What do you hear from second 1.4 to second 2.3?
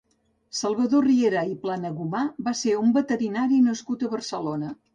i Planagumà